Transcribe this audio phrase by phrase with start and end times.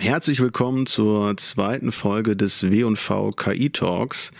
[0.00, 4.32] Herzlich willkommen zur zweiten Folge des W&V KI Talks.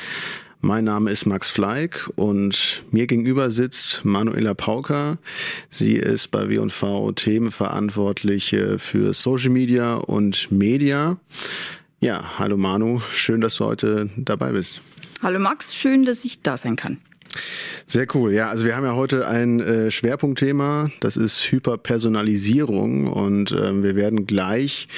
[0.62, 5.18] Mein Name ist Max Fleig und mir gegenüber sitzt Manuela Pauker.
[5.68, 11.18] Sie ist bei W&V Themenverantwortliche für Social Media und Media.
[12.00, 14.80] Ja, hallo Manu, schön, dass du heute dabei bist.
[15.22, 17.02] Hallo Max, schön, dass ich da sein kann.
[17.86, 18.32] Sehr cool.
[18.32, 23.96] Ja, also wir haben ja heute ein äh, Schwerpunktthema, das ist Hyperpersonalisierung und ähm, wir
[23.96, 24.88] werden gleich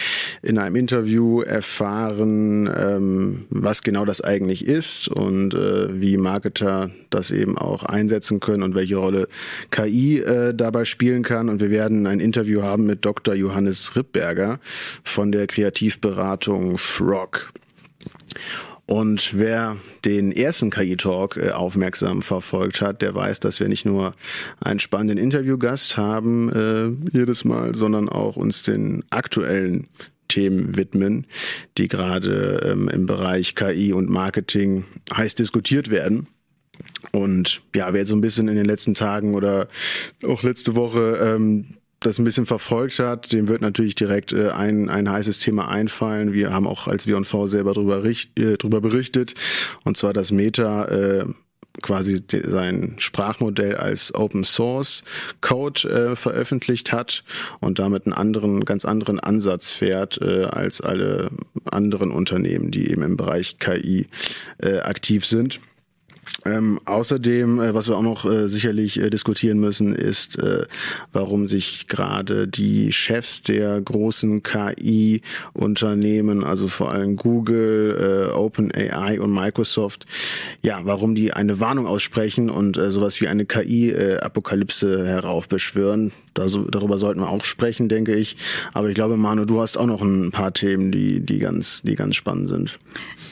[0.43, 7.31] in einem Interview erfahren, ähm, was genau das eigentlich ist und äh, wie Marketer das
[7.31, 9.29] eben auch einsetzen können und welche Rolle
[9.71, 11.49] KI äh, dabei spielen kann.
[11.49, 13.35] Und wir werden ein Interview haben mit Dr.
[13.35, 14.59] Johannes Rippberger
[15.05, 17.53] von der Kreativberatung Frog.
[18.93, 24.15] Und wer den ersten KI-Talk äh, aufmerksam verfolgt hat, der weiß, dass wir nicht nur
[24.61, 29.85] einen spannenden Interviewgast haben äh, jedes Mal, sondern auch uns den aktuellen
[30.29, 31.27] Themen widmen,
[31.79, 36.27] die gerade ähm, im Bereich KI und Marketing heiß diskutiert werden.
[37.13, 39.69] Und ja, wer so ein bisschen in den letzten Tagen oder
[40.23, 44.89] auch letzte Woche ähm, das ein bisschen verfolgt hat, dem wird natürlich direkt äh, ein,
[44.89, 46.33] ein heißes Thema einfallen.
[46.33, 49.35] Wir haben auch als W&V selber darüber, äh, darüber berichtet,
[49.85, 51.25] und zwar das Meta äh,
[51.81, 55.05] quasi sein Sprachmodell als Open Source
[55.41, 57.25] Code äh, veröffentlicht hat
[57.61, 61.31] und damit einen anderen, ganz anderen Ansatz fährt äh, als alle
[61.65, 64.07] anderen Unternehmen, die eben im Bereich KI
[64.59, 65.61] äh, aktiv sind.
[66.45, 70.65] Ähm, außerdem, äh, was wir auch noch äh, sicherlich äh, diskutieren müssen, ist, äh,
[71.13, 79.33] warum sich gerade die Chefs der großen KI-Unternehmen, also vor allem Google, äh, OpenAI und
[79.33, 80.07] Microsoft,
[80.63, 86.13] ja, warum die eine Warnung aussprechen und äh, sowas wie eine KI-Apokalypse heraufbeschwören.
[86.35, 88.37] Da, so, darüber sollten wir auch sprechen, denke ich.
[88.73, 91.95] Aber ich glaube, Manu, du hast auch noch ein paar Themen, die, die, ganz, die
[91.95, 92.79] ganz spannend sind.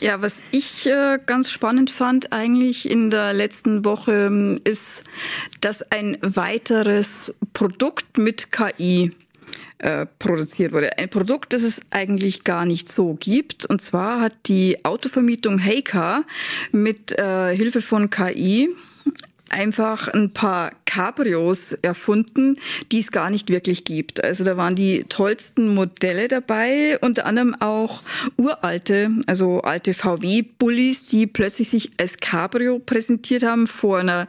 [0.00, 5.04] Ja, was ich äh, ganz spannend fand eigentlich in der letzten Woche ähm, ist,
[5.62, 9.12] dass ein weiteres Produkt mit KI
[9.78, 10.98] äh, produziert wurde.
[10.98, 13.64] Ein Produkt, das es eigentlich gar nicht so gibt.
[13.64, 16.24] Und zwar hat die Autovermietung Heycar
[16.70, 18.68] mit äh, Hilfe von KI
[19.50, 22.56] einfach ein paar Cabrios erfunden,
[22.90, 24.24] die es gar nicht wirklich gibt.
[24.24, 28.02] Also da waren die tollsten Modelle dabei, unter anderem auch
[28.36, 34.28] uralte, also alte VW-Bullis, die plötzlich sich als Cabrio präsentiert haben vor einer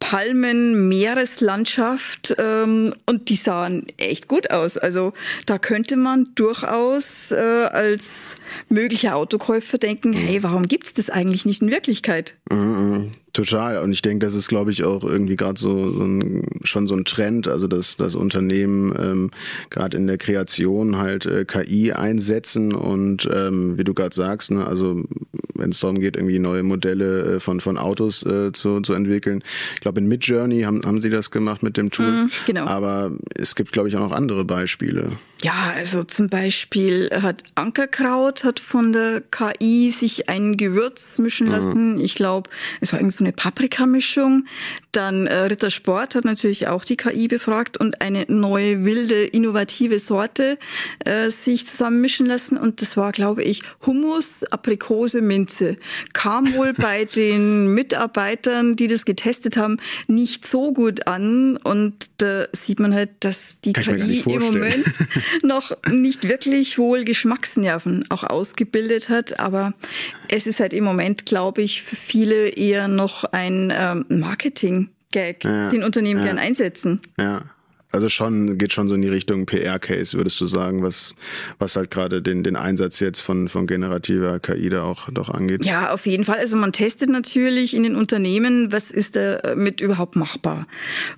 [0.00, 4.76] Palmen-Meereslandschaft ähm, und die sahen echt gut aus.
[4.76, 5.12] Also
[5.46, 8.36] da könnte man durchaus äh, als
[8.68, 12.34] möglicher Autokäufer denken, hey, warum gibt's das eigentlich nicht in Wirklichkeit?
[12.50, 13.82] Mhm, total.
[13.82, 16.94] Und ich denke, das ist, glaube ich, auch irgendwie gerade so, so ein, schon so
[16.94, 19.30] ein Trend, also dass das Unternehmen ähm,
[19.70, 24.66] gerade in der Kreation halt äh, KI einsetzen und ähm, wie du gerade sagst, ne,
[24.66, 25.02] also
[25.56, 29.42] wenn es darum geht, irgendwie neue Modelle äh, von, von Autos äh, zu, zu entwickeln.
[29.74, 32.24] Ich glaube, in Midjourney haben, haben sie das gemacht mit dem Tool.
[32.24, 32.66] Mm, genau.
[32.66, 35.12] Aber es gibt, glaube ich, auch noch andere Beispiele.
[35.44, 41.52] Ja, also zum Beispiel hat Ankerkraut hat von der KI sich ein Gewürz mischen mhm.
[41.52, 41.96] lassen.
[41.96, 42.00] Mm.
[42.00, 42.48] Ich glaube,
[42.80, 44.46] es war irgendwie so eine Paprikamischung.
[44.92, 50.56] Dann äh, Rittersport hat natürlich auch die KI befragt und eine neue, wilde, innovative Sorte
[51.04, 52.56] äh, sich zusammenmischen lassen.
[52.56, 55.76] Und das war, glaube ich, Hummus, Aprikose, Minze.
[56.14, 59.76] Kam wohl bei den Mitarbeitern, die das getestet haben,
[60.06, 61.58] nicht so gut an.
[61.58, 64.86] Und da sieht man halt, dass die Kann KI im Moment
[65.42, 69.38] noch nicht wirklich wohl Geschmacksnerven auch ausgebildet hat.
[69.40, 69.74] Aber
[70.28, 75.68] es ist halt im Moment, glaube ich, für viele eher noch ein ähm, Marketing-Gag, ja,
[75.68, 76.26] den Unternehmen ja.
[76.26, 77.00] gern einsetzen.
[77.18, 77.42] Ja.
[77.94, 81.14] Also schon, geht schon so in die Richtung PR-Case, würdest du sagen, was,
[81.60, 85.64] was halt gerade den, den Einsatz jetzt von, von generativer KI da auch doch angeht?
[85.64, 86.38] Ja, auf jeden Fall.
[86.38, 90.66] Also man testet natürlich in den Unternehmen, was ist damit überhaupt machbar.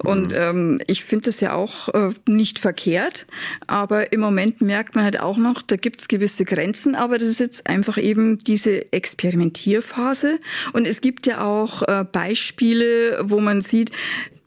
[0.05, 0.37] Und mhm.
[0.37, 3.25] ähm, ich finde das ja auch äh, nicht verkehrt,
[3.67, 7.31] aber im Moment merkt man halt auch noch, da gibt es gewisse Grenzen, aber das
[7.31, 10.41] ist jetzt einfach eben diese Experimentierphase.
[10.75, 13.93] Und es gibt ja auch äh, Beispiele, wo man sieht,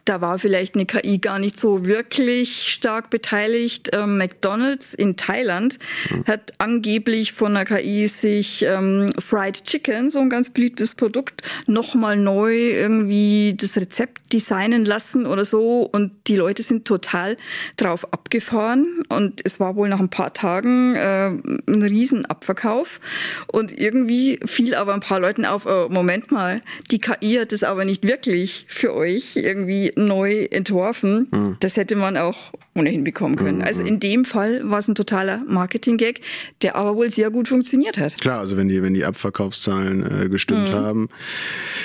[0.09, 3.91] da war vielleicht eine KI gar nicht so wirklich stark beteiligt.
[3.93, 5.77] Ähm, McDonald's in Thailand
[6.09, 6.25] mhm.
[6.25, 12.17] hat angeblich von der KI sich ähm, Fried Chicken, so ein ganz beliebtes Produkt, nochmal
[12.17, 15.87] neu irgendwie das Rezept designen lassen oder so.
[15.91, 17.37] Und die Leute sind total
[17.77, 19.03] drauf abgefahren.
[19.09, 22.99] Und es war wohl nach ein paar Tagen äh, ein Riesenabverkauf.
[23.45, 27.61] Und irgendwie fiel aber ein paar Leuten auf, oh, Moment mal, die KI hat es
[27.61, 31.27] aber nicht wirklich für euch irgendwie neu entworfen.
[31.31, 31.57] Mhm.
[31.59, 33.59] Das hätte man auch ohnehin bekommen können.
[33.59, 33.63] Mhm.
[33.63, 36.21] Also in dem Fall war es ein totaler Marketing-Gag,
[36.61, 38.19] der aber wohl sehr gut funktioniert hat.
[38.21, 40.73] Klar, also wenn die, wenn die Abverkaufszahlen äh, gestimmt mhm.
[40.73, 41.09] haben.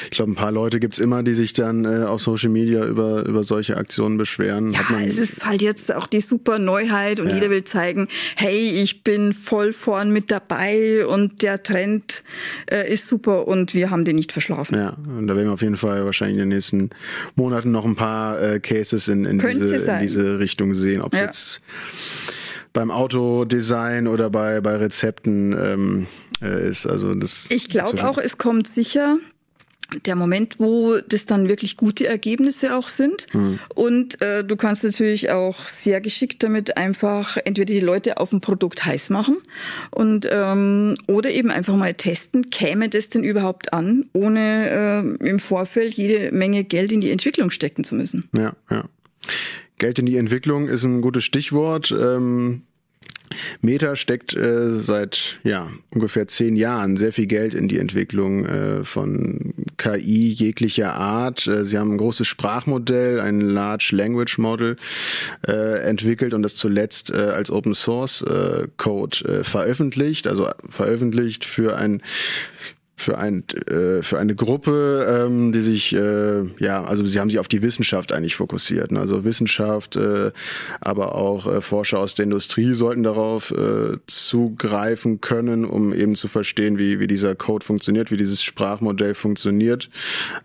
[0.05, 3.27] Ich glaube, ein paar Leute gibt's immer, die sich dann äh, auf Social Media über,
[3.27, 4.73] über solche Aktionen beschweren.
[4.73, 7.35] Ja, es ist halt jetzt auch die super Neuheit und ja.
[7.35, 12.23] jeder will zeigen, hey, ich bin voll vorn mit dabei und der Trend
[12.71, 14.77] äh, ist super und wir haben den nicht verschlafen.
[14.77, 16.91] Ja, und da werden wir auf jeden Fall wahrscheinlich in den nächsten
[17.35, 21.23] Monaten noch ein paar äh, Cases in, in, diese, in diese Richtung sehen, ob ja.
[21.23, 21.61] jetzt
[22.73, 26.07] beim Autodesign oder bei, bei Rezepten ähm,
[26.43, 26.87] äh, ist.
[26.87, 29.19] Also das ich glaube auch, es kommt sicher
[30.07, 33.27] der Moment, wo das dann wirklich gute Ergebnisse auch sind.
[33.33, 33.59] Mhm.
[33.75, 38.41] Und äh, du kannst natürlich auch sehr geschickt damit einfach entweder die Leute auf ein
[38.41, 39.37] Produkt heiß machen
[39.91, 45.39] und ähm, oder eben einfach mal testen, käme das denn überhaupt an, ohne äh, im
[45.39, 48.29] Vorfeld jede Menge Geld in die Entwicklung stecken zu müssen.
[48.33, 48.85] Ja, ja.
[49.79, 51.91] Geld in die Entwicklung ist ein gutes Stichwort.
[51.91, 52.63] Ähm
[53.61, 58.85] Meta steckt äh, seit ja, ungefähr zehn Jahren sehr viel Geld in die Entwicklung äh,
[58.85, 61.47] von KI jeglicher Art.
[61.47, 64.77] Äh, sie haben ein großes Sprachmodell, ein Large Language Model
[65.47, 71.77] äh, entwickelt und das zuletzt äh, als Open Source äh, Code veröffentlicht, also veröffentlicht für
[71.77, 72.03] ein
[73.05, 77.39] für ein äh, für eine Gruppe, ähm, die sich äh, ja also sie haben sich
[77.39, 78.91] auf die Wissenschaft eigentlich fokussiert.
[78.91, 79.01] Ne?
[79.01, 80.33] Also Wissenschaft, äh,
[80.81, 86.29] aber auch äh, Forscher aus der Industrie sollten darauf äh, zugreifen können, um eben zu
[86.29, 89.91] verstehen, wie wie dieser Code funktioniert, wie dieses Sprachmodell funktioniert.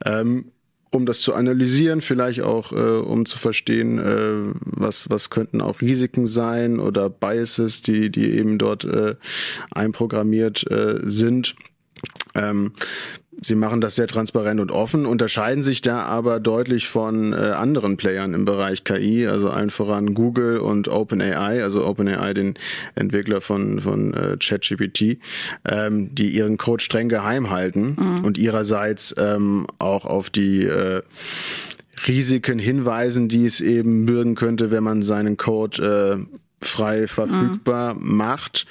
[0.05, 0.51] Ähm,
[0.91, 5.81] um das zu analysieren, vielleicht auch äh, um zu verstehen, äh, was was könnten auch
[5.81, 9.15] Risiken sein oder Biases, die die eben dort äh,
[9.71, 11.55] einprogrammiert äh, sind.
[12.35, 12.73] Ähm,
[13.41, 17.95] Sie machen das sehr transparent und offen, unterscheiden sich da aber deutlich von äh, anderen
[17.95, 22.55] Playern im Bereich KI, also allen voran Google und OpenAI, also OpenAI, den
[22.95, 25.19] Entwickler von, von äh, ChatGPT,
[25.69, 28.25] ähm, die ihren Code streng geheim halten mhm.
[28.25, 31.01] und ihrerseits ähm, auch auf die äh,
[32.07, 38.17] Risiken hinweisen, die es eben bürgen könnte, wenn man seinen Code äh, frei verfügbar mhm.
[38.17, 38.67] macht.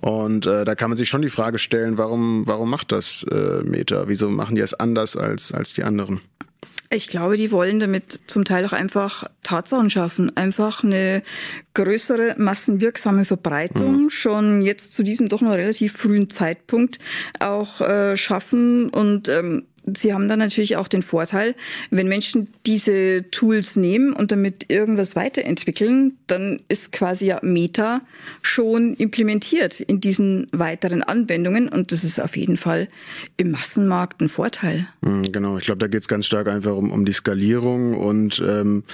[0.00, 3.62] Und äh, da kann man sich schon die Frage stellen, warum, warum macht das äh,
[3.64, 4.04] Meta?
[4.06, 6.20] Wieso machen die es anders als, als die anderen?
[6.90, 11.22] Ich glaube, die wollen damit zum Teil auch einfach Tatsachen schaffen, einfach eine
[11.74, 14.10] größere massenwirksame Verbreitung mhm.
[14.10, 16.98] schon jetzt zu diesem doch noch relativ frühen Zeitpunkt
[17.40, 19.66] auch äh, schaffen und ähm,
[19.96, 21.54] Sie haben dann natürlich auch den Vorteil,
[21.90, 28.02] wenn Menschen diese Tools nehmen und damit irgendwas weiterentwickeln, dann ist quasi ja Meta
[28.42, 32.88] schon implementiert in diesen weiteren Anwendungen und das ist auf jeden Fall
[33.36, 34.86] im Massenmarkt ein Vorteil.
[35.02, 38.42] Hm, genau, ich glaube, da geht es ganz stark einfach um, um die Skalierung und
[38.46, 38.84] ähm,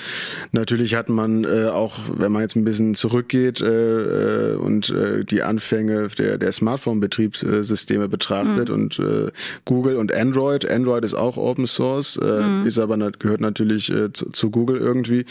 [0.52, 5.24] natürlich hat man äh, auch, wenn man jetzt ein bisschen zurückgeht äh, äh und äh,
[5.24, 8.74] die Anfänge der, der Smartphone-Betriebssysteme betrachtet mhm.
[8.74, 9.30] und äh,
[9.64, 12.66] Google und Android, Android Android ist auch Open Source, äh, mhm.
[12.66, 15.24] ist aber gehört natürlich äh, zu, zu, Google irgendwie.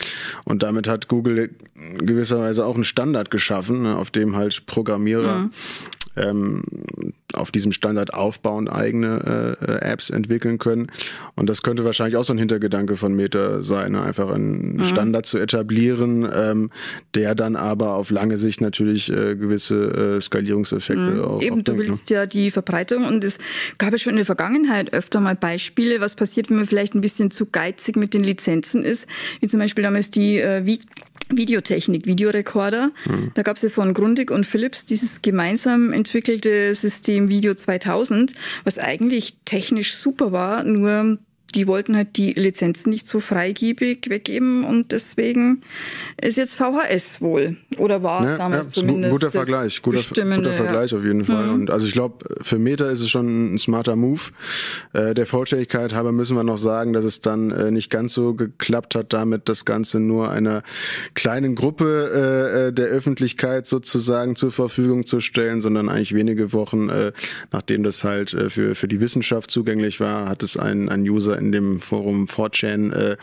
[0.45, 1.51] Und damit hat Google
[1.99, 5.51] gewisserweise auch einen Standard geschaffen, ne, auf dem halt Programmierer mhm
[6.15, 6.63] ähm,
[7.33, 10.87] auf diesem Standard aufbauend eigene äh, Apps entwickeln können.
[11.35, 14.03] Und das könnte wahrscheinlich auch so ein Hintergedanke von Meta sein, ne?
[14.03, 14.83] einfach einen mhm.
[14.83, 16.69] Standard zu etablieren, ähm,
[17.15, 21.21] der dann aber auf lange Sicht natürlich äh, gewisse äh, Skalierungseffekte mhm.
[21.21, 22.15] auch Eben, auch du bringt, willst ne?
[22.15, 23.37] ja die Verbreitung und es
[23.77, 27.01] gab ja schon in der Vergangenheit öfter mal Beispiele, was passiert, wenn man vielleicht ein
[27.01, 29.07] bisschen zu geizig mit den Lizenzen ist,
[29.39, 30.65] wie zum Beispiel damals die äh,
[31.37, 32.91] Videotechnik, Videorekorder.
[33.05, 33.31] Mhm.
[33.33, 38.77] Da gab es ja von Grundig und Philips dieses gemeinsam entwickelte System Video 2000, was
[38.77, 41.17] eigentlich technisch super war, nur
[41.55, 45.61] die wollten halt die Lizenzen nicht so freigebig weggeben und deswegen
[46.21, 49.11] ist jetzt VHS wohl oder war ja, damals ja, zumindest.
[49.11, 50.97] Guter Vergleich, guter, guter Vergleich ja.
[50.97, 51.47] auf jeden Fall.
[51.47, 51.53] Mhm.
[51.53, 54.21] Und also ich glaube, für Meta ist es schon ein smarter Move.
[54.93, 58.33] Äh, der Vollständigkeit halber müssen wir noch sagen, dass es dann äh, nicht ganz so
[58.33, 60.63] geklappt hat, damit das Ganze nur einer
[61.13, 66.89] kleinen Gruppe äh, äh der Öffentlichkeit sozusagen zur Verfügung zu stellen, sondern eigentlich wenige Wochen,
[66.89, 67.11] äh,
[67.51, 71.37] nachdem das halt äh, für, für die Wissenschaft zugänglich war, hat es ein, ein User
[71.43, 73.17] in dem Forum 4chan äh,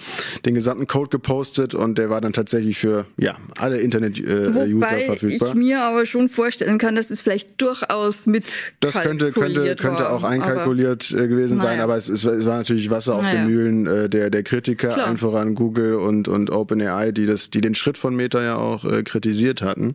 [0.44, 5.50] den gesamten Code gepostet und der war dann tatsächlich für ja alle Internet-User äh, verfügbar.
[5.50, 8.44] ich mir aber schon vorstellen kann, dass es vielleicht durchaus mit
[8.80, 11.70] Das könnte könnte könnte auch einkalkuliert aber, äh, gewesen naja.
[11.70, 13.42] sein, aber es, es, war natürlich Wasser auf naja.
[13.42, 15.06] den Mühlen äh, der der Kritiker, Klar.
[15.06, 18.84] allen voran Google und und OpenAI, die das die den Schritt von Meta ja auch
[18.84, 19.94] äh, kritisiert hatten.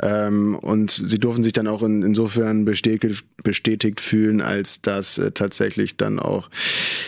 [0.00, 5.32] Ähm, und sie durften sich dann auch in, insofern bestätigt bestätigt fühlen, als dass äh,
[5.32, 6.48] tatsächlich dann auch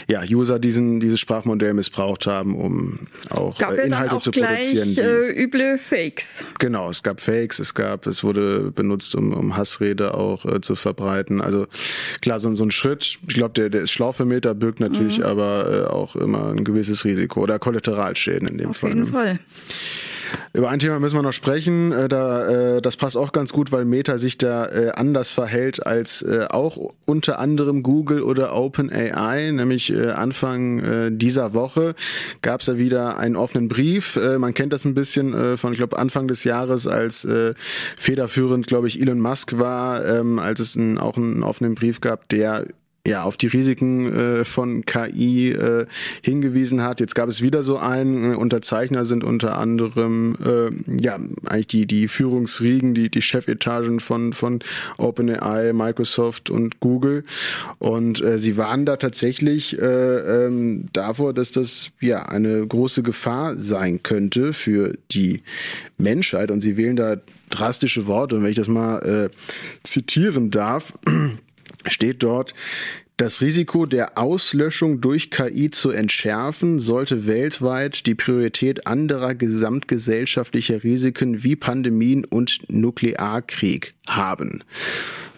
[0.09, 4.73] ja, User diesen, dieses Sprachmodell missbraucht haben, um auch gab äh, Inhalte auch zu gleich,
[4.73, 4.95] produzieren.
[4.95, 6.45] Die, äh, üble Fakes.
[6.59, 10.75] Genau, es gab Fakes, es gab, es wurde benutzt, um, um Hassrede auch äh, zu
[10.75, 11.41] verbreiten.
[11.41, 11.67] Also
[12.21, 15.25] klar, so, so ein Schritt, ich glaube, der, der ist schlau Meta, birgt natürlich mhm.
[15.25, 18.91] aber äh, auch immer ein gewisses Risiko oder Kollateralschäden in dem Auf Fall.
[18.91, 19.13] Auf jeden ne?
[19.13, 19.39] Fall.
[20.53, 21.93] Über ein Thema müssen wir noch sprechen.
[21.93, 25.87] Äh, da, äh, das passt auch ganz gut, weil Meta sich da äh, anders verhält
[25.87, 29.51] als äh, auch unter anderem Google oder OpenAI.
[29.53, 31.95] Nämlich äh, Anfang äh, dieser Woche
[32.43, 34.17] gab es ja wieder einen offenen Brief.
[34.17, 37.55] Äh, man kennt das ein bisschen äh, von, ich glaube, Anfang des Jahres, als äh,
[37.97, 42.29] federführend, glaube ich, Elon Musk war, ähm, als es einen, auch einen offenen Brief gab,
[42.29, 42.67] der
[43.07, 45.87] ja, auf die Risiken äh, von KI äh,
[46.23, 47.01] hingewiesen hat.
[47.01, 48.33] Jetzt gab es wieder so einen.
[48.33, 54.35] Äh, Unterzeichner sind unter anderem äh, ja eigentlich die die Führungsriegen, die die Chefetagen von
[54.35, 54.61] von
[54.99, 57.25] OpenAI, Microsoft und Google.
[57.79, 63.57] Und äh, sie waren da tatsächlich äh, ähm, davor, dass das ja eine große Gefahr
[63.57, 65.41] sein könnte für die
[65.97, 66.51] Menschheit.
[66.51, 67.17] Und sie wählen da
[67.49, 68.37] drastische Worte.
[68.37, 69.31] Und wenn ich das mal äh,
[69.83, 70.93] zitieren darf
[71.87, 72.55] steht dort,
[73.21, 81.43] das Risiko der Auslöschung durch KI zu entschärfen sollte weltweit die Priorität anderer gesamtgesellschaftlicher Risiken
[81.43, 84.65] wie Pandemien und Nuklearkrieg haben.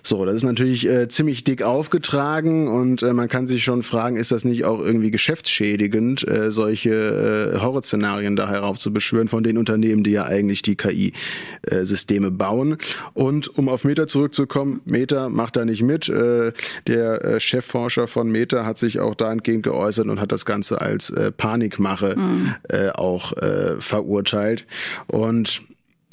[0.05, 4.17] So, das ist natürlich äh, ziemlich dick aufgetragen und äh, man kann sich schon fragen,
[4.17, 10.03] ist das nicht auch irgendwie geschäftsschädigend, äh, solche äh, Horrorszenarien da heraufzubeschwören von den Unternehmen,
[10.03, 12.79] die ja eigentlich die KI-Systeme äh, bauen.
[13.15, 16.09] Und um auf Meta zurückzukommen, Meta macht da nicht mit.
[16.09, 16.53] Äh,
[16.89, 21.11] der äh, Chefforscher von Meta hat sich auch dahingehend geäußert und hat das Ganze als
[21.11, 22.55] äh, Panikmache mhm.
[22.69, 24.67] äh, auch äh, verurteilt.
[25.07, 25.63] Und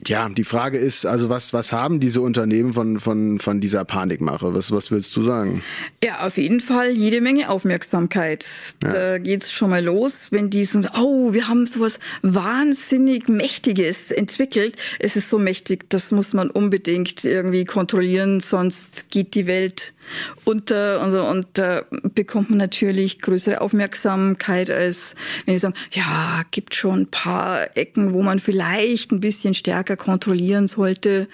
[0.08, 4.53] ja, die Frage ist, also was, was haben diese Unternehmen von, von, von dieser Panikmache?
[4.53, 5.63] Was, was willst du sagen?
[6.03, 8.46] Ja, auf jeden Fall jede Menge Aufmerksamkeit.
[8.84, 8.91] Ja.
[8.91, 14.75] Da geht's schon mal los, wenn die so, oh, wir haben sowas wahnsinnig Mächtiges entwickelt.
[15.00, 19.94] Es ist so mächtig, das muss man unbedingt irgendwie kontrollieren, sonst geht die Welt
[20.46, 21.24] unter und so.
[21.24, 25.15] Und da bekommt man natürlich größere Aufmerksamkeit, als
[25.46, 29.88] wenn die sagen, ja, gibt schon ein paar Ecken, wo man vielleicht ein bisschen stärker
[29.96, 31.27] kontrollieren sollte.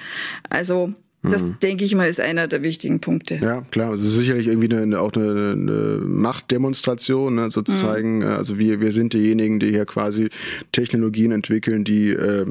[0.50, 0.94] Also
[1.32, 1.58] das mhm.
[1.62, 3.36] denke ich mal ist einer der wichtigen Punkte.
[3.36, 3.94] Ja, klar.
[3.94, 7.78] Es ist sicherlich irgendwie eine, auch eine, eine Machtdemonstration, ne, so zu mhm.
[7.78, 10.30] zeigen, also wir, wir sind diejenigen, die hier quasi
[10.72, 12.46] Technologien entwickeln, die äh,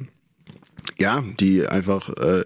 [0.99, 2.45] ja, die einfach äh,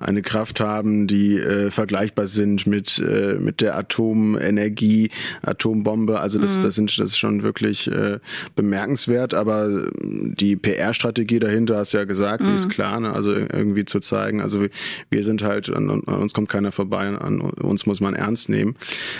[0.00, 5.10] eine Kraft haben, die äh, vergleichbar sind mit äh, mit der Atomenergie,
[5.42, 6.20] Atombombe.
[6.20, 6.62] Also das, mhm.
[6.62, 8.18] das sind das ist schon wirklich äh,
[8.56, 9.34] bemerkenswert.
[9.34, 12.48] Aber die PR-Strategie dahinter, hast du ja gesagt, mhm.
[12.48, 12.70] die ist mhm.
[12.70, 13.00] klar.
[13.00, 13.12] Ne?
[13.12, 14.66] Also irgendwie zu zeigen, also
[15.10, 18.76] wir sind halt an, an uns kommt keiner vorbei, an uns muss man ernst nehmen.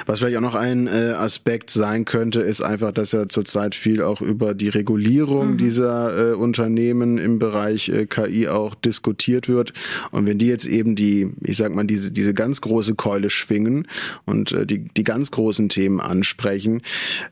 [0.06, 4.02] Was vielleicht auch noch ein äh, Aspekt sein könnte, ist einfach, dass ja zurzeit viel
[4.02, 5.56] auch über die Regulierung mhm.
[5.58, 9.72] dieser äh, Unternehmen im Bereich äh, KI auch diskutiert wird.
[10.10, 13.86] Und wenn die jetzt eben die, ich sag mal, diese, diese ganz große Keule schwingen
[14.24, 16.82] und äh, die, die ganz großen Themen ansprechen,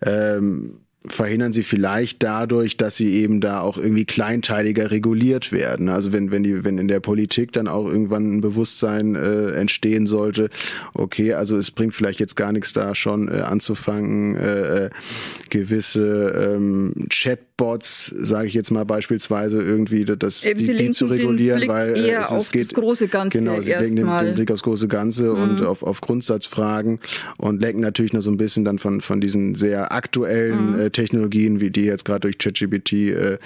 [0.03, 5.89] ähm, verhindern sie vielleicht dadurch, dass sie eben da auch irgendwie kleinteiliger reguliert werden.
[5.89, 10.07] Also wenn wenn die wenn in der Politik dann auch irgendwann ein Bewusstsein äh, entstehen
[10.07, 10.51] sollte,
[10.95, 14.91] okay, also es bringt vielleicht jetzt gar nichts da schon äh, anzufangen, äh, äh
[15.51, 21.97] gewisse ähm, Chatbots, sage ich jetzt mal beispielsweise irgendwie, das die, die zu regulieren, weil
[21.97, 25.35] äh, es, es geht große Ganze genau, sie legen den, den, Blick aufs große Ganze
[25.35, 25.43] mhm.
[25.43, 27.01] und auf auf Grundsatzfragen
[27.39, 30.81] und lenken natürlich noch so ein bisschen dann von von diesen sehr aktuellen mhm.
[30.81, 33.39] äh, Technologien, wie die jetzt gerade durch ChatGPT äh,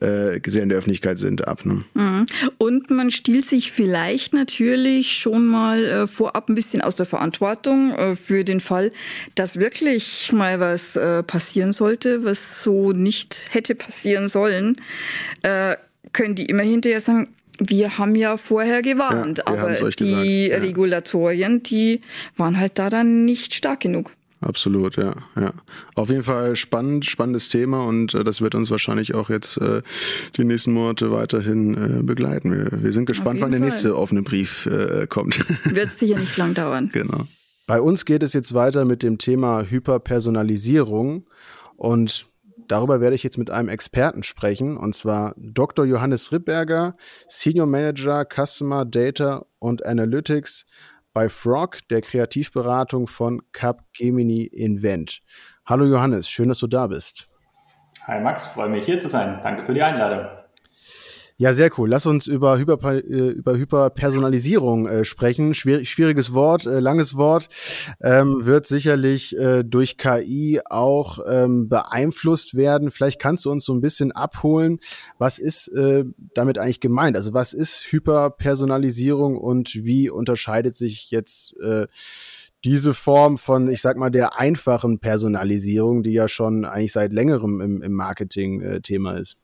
[0.00, 1.66] äh, sehr in der Öffentlichkeit sind, ab.
[1.66, 1.84] Ne?
[1.94, 2.26] Mhm.
[2.58, 7.92] Und man stiehlt sich vielleicht natürlich schon mal äh, vorab ein bisschen aus der Verantwortung
[7.92, 8.92] äh, für den Fall,
[9.34, 14.76] dass wirklich mal was äh, passieren sollte, was so nicht hätte passieren sollen.
[15.42, 15.76] Äh,
[16.12, 20.58] können die immer hinterher sagen, wir haben ja vorher gewarnt, ja, aber die ja.
[20.58, 22.00] Regulatorien, die
[22.36, 24.10] waren halt da dann nicht stark genug.
[24.44, 25.54] Absolut, ja, ja.
[25.94, 29.80] Auf jeden Fall spannend, spannendes Thema und äh, das wird uns wahrscheinlich auch jetzt äh,
[30.36, 32.52] die nächsten Monate weiterhin äh, begleiten.
[32.52, 33.68] Wir, wir sind gespannt, wann der Fall.
[33.68, 35.38] nächste offene Brief äh, kommt.
[35.74, 36.90] Wird sicher nicht lang dauern.
[36.92, 37.24] Genau.
[37.66, 41.26] Bei uns geht es jetzt weiter mit dem Thema Hyperpersonalisierung
[41.76, 42.26] und
[42.66, 45.84] Darüber werde ich jetzt mit einem Experten sprechen, und zwar Dr.
[45.84, 46.94] Johannes Rippberger,
[47.28, 50.64] Senior Manager Customer Data und Analytics
[51.14, 55.22] bei Frog, der Kreativberatung von Capgemini Invent.
[55.64, 57.26] Hallo Johannes, schön, dass du da bist.
[58.06, 59.40] Hi Max, freue mich hier zu sein.
[59.42, 60.26] Danke für die Einladung.
[61.36, 61.88] Ja, sehr cool.
[61.88, 65.52] Lass uns über, Hyper, äh, über Hyperpersonalisierung äh, sprechen.
[65.52, 67.48] Schwierig, schwieriges Wort, äh, langes Wort,
[68.00, 72.92] ähm, wird sicherlich äh, durch KI auch ähm, beeinflusst werden.
[72.92, 74.78] Vielleicht kannst du uns so ein bisschen abholen,
[75.18, 77.16] was ist äh, damit eigentlich gemeint?
[77.16, 81.88] Also was ist Hyperpersonalisierung und wie unterscheidet sich jetzt äh,
[82.64, 87.60] diese Form von, ich sag mal, der einfachen Personalisierung, die ja schon eigentlich seit längerem
[87.60, 89.36] im, im Marketing äh, Thema ist?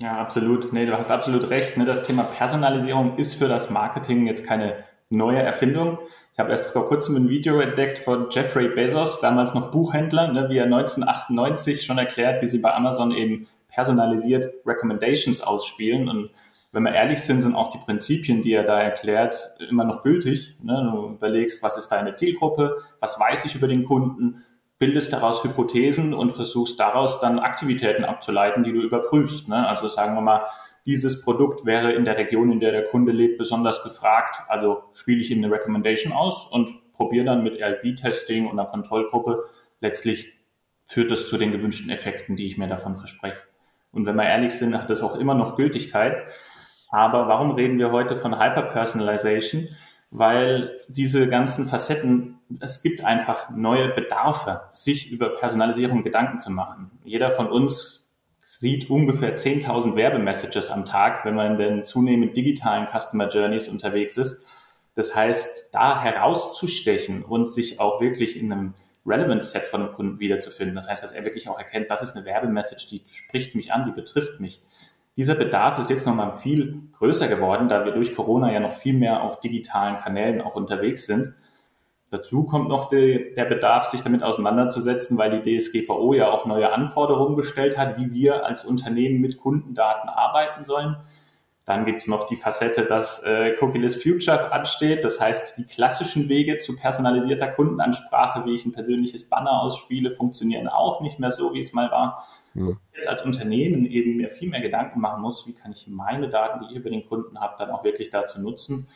[0.00, 0.72] Ja, absolut.
[0.72, 1.76] Nee, du hast absolut recht.
[1.76, 1.84] Ne?
[1.84, 5.98] Das Thema Personalisierung ist für das Marketing jetzt keine neue Erfindung.
[6.32, 10.48] Ich habe erst vor kurzem ein Video entdeckt von Jeffrey Bezos, damals noch Buchhändler, ne,
[10.48, 16.08] wie er 1998 schon erklärt, wie sie bei Amazon eben personalisiert Recommendations ausspielen.
[16.08, 16.30] Und
[16.70, 20.56] wenn wir ehrlich sind, sind auch die Prinzipien, die er da erklärt, immer noch gültig.
[20.62, 20.88] Ne?
[20.92, 24.44] Du überlegst, was ist deine Zielgruppe, was weiß ich über den Kunden,
[24.78, 29.48] bildest daraus Hypothesen und versuchst daraus dann Aktivitäten abzuleiten, die du überprüfst.
[29.48, 29.66] Ne?
[29.66, 30.46] Also sagen wir mal,
[30.86, 34.40] dieses Produkt wäre in der Region, in der der Kunde lebt, besonders gefragt.
[34.48, 39.44] Also spiele ich ihm eine Recommendation aus und probiere dann mit RB-Testing und einer Kontrollgruppe.
[39.80, 40.32] Letztlich
[40.84, 43.36] führt das zu den gewünschten Effekten, die ich mir davon verspreche.
[43.92, 46.26] Und wenn wir ehrlich sind, hat das auch immer noch Gültigkeit.
[46.90, 49.68] Aber warum reden wir heute von Hyperpersonalization?
[50.10, 56.90] Weil diese ganzen Facetten, es gibt einfach neue Bedarfe, sich über Personalisierung Gedanken zu machen.
[57.04, 62.88] Jeder von uns sieht ungefähr 10.000 Werbemessages am Tag, wenn man in den zunehmend digitalen
[62.88, 64.46] Customer Journeys unterwegs ist.
[64.94, 68.74] Das heißt, da herauszustechen und sich auch wirklich in einem
[69.06, 70.74] Relevant Set von einem Kunden wiederzufinden.
[70.74, 73.84] Das heißt, dass er wirklich auch erkennt, das ist eine Werbemessage, die spricht mich an,
[73.84, 74.62] die betrifft mich.
[75.18, 78.94] Dieser Bedarf ist jetzt nochmal viel größer geworden, da wir durch Corona ja noch viel
[78.94, 81.34] mehr auf digitalen Kanälen auch unterwegs sind.
[82.08, 86.72] Dazu kommt noch die, der Bedarf, sich damit auseinanderzusetzen, weil die DSGVO ja auch neue
[86.72, 90.96] Anforderungen gestellt hat, wie wir als Unternehmen mit Kundendaten arbeiten sollen.
[91.64, 95.02] Dann gibt es noch die Facette, dass äh, Cookieless Future ansteht.
[95.02, 100.68] Das heißt, die klassischen Wege zu personalisierter Kundenansprache, wie ich ein persönliches Banner ausspiele, funktionieren
[100.68, 102.24] auch nicht mehr so, wie es mal war.
[102.58, 102.78] Mhm.
[102.92, 106.60] Jetzt als Unternehmen eben mir viel mehr Gedanken machen muss, wie kann ich meine Daten,
[106.60, 108.88] die ich über den Kunden habe, dann auch wirklich dazu nutzen.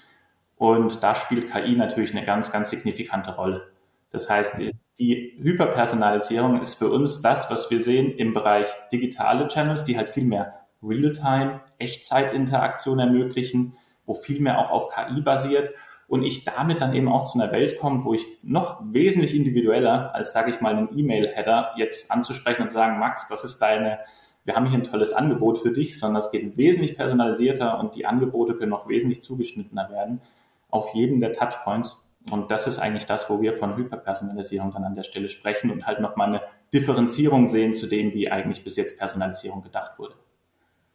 [0.57, 3.73] Und da spielt KI natürlich eine ganz, ganz signifikante Rolle.
[4.11, 4.61] Das heißt,
[4.99, 10.09] die Hyperpersonalisierung ist für uns das, was wir sehen im Bereich digitale Channels, die halt
[10.09, 15.71] viel mehr Realtime, Echtzeitinteraktion ermöglichen, wo viel mehr auch auf KI basiert
[16.13, 20.15] und ich damit dann eben auch zu einer Welt komme, wo ich noch wesentlich individueller
[20.15, 23.99] als, sage ich mal, einen E-Mail-Header jetzt anzusprechen und sagen, Max, das ist deine,
[24.45, 28.05] wir haben hier ein tolles Angebot für dich, sondern es geht wesentlich personalisierter und die
[28.05, 30.21] Angebote können noch wesentlich zugeschnittener werden
[30.69, 32.05] auf jeden der Touchpoints.
[32.31, 35.87] Und das ist eigentlich das, wo wir von Hyperpersonalisierung dann an der Stelle sprechen und
[35.87, 36.43] halt nochmal eine
[36.75, 40.13] Differenzierung sehen zu dem, wie eigentlich bis jetzt Personalisierung gedacht wurde.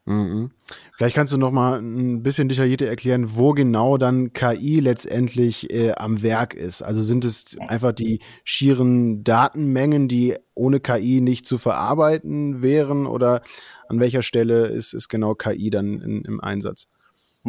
[0.08, 0.52] Mhm.
[0.96, 5.92] Vielleicht kannst du noch mal ein bisschen detaillierter erklären, wo genau dann KI letztendlich äh,
[5.98, 6.82] am Werk ist.
[6.82, 13.42] Also sind es einfach die schieren Datenmengen, die ohne KI nicht zu verarbeiten wären oder
[13.90, 16.86] an welcher Stelle ist, ist genau KI dann in, im Einsatz?